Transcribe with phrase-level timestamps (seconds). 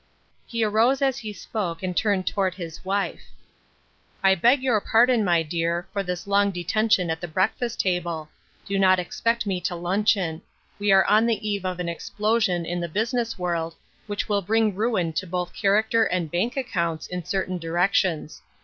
[0.47, 3.21] He arose as he spoke, and turned toward his wife."
[4.23, 8.27] I beg your pardon, my dear, for this long detention at the breakfast table;
[8.65, 10.41] do not expect me to luncheon;
[10.79, 13.75] we are on the eve of an explosion in the business world,
[14.07, 18.41] which will bring ruin to both character and bank accounts in certain directions.